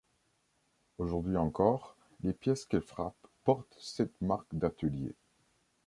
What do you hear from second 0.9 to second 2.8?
Aujourd'hui encore, les pièces